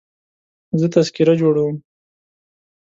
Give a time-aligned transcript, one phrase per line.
[0.79, 1.75] زه تذکره جوړوم.